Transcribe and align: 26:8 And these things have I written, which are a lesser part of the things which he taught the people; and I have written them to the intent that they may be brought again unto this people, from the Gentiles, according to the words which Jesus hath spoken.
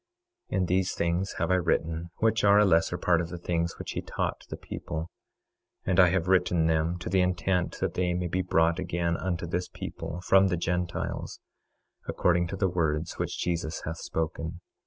26:8 0.51 0.57
And 0.57 0.67
these 0.67 0.93
things 0.95 1.33
have 1.37 1.51
I 1.51 1.57
written, 1.57 2.09
which 2.15 2.43
are 2.43 2.57
a 2.57 2.65
lesser 2.65 2.97
part 2.97 3.21
of 3.21 3.29
the 3.29 3.37
things 3.37 3.77
which 3.77 3.91
he 3.91 4.01
taught 4.01 4.43
the 4.49 4.57
people; 4.57 5.11
and 5.85 5.99
I 5.99 6.07
have 6.09 6.27
written 6.27 6.65
them 6.65 6.97
to 6.97 7.07
the 7.07 7.21
intent 7.21 7.77
that 7.81 7.93
they 7.93 8.15
may 8.15 8.27
be 8.27 8.41
brought 8.41 8.79
again 8.79 9.15
unto 9.15 9.45
this 9.45 9.67
people, 9.69 10.19
from 10.21 10.47
the 10.47 10.57
Gentiles, 10.57 11.39
according 12.07 12.47
to 12.47 12.55
the 12.55 12.67
words 12.67 13.19
which 13.19 13.37
Jesus 13.39 13.83
hath 13.85 13.99
spoken. 13.99 14.61